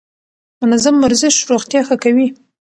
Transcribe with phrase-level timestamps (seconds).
[0.61, 2.27] منظم ورزش روغتيا ښه کوي.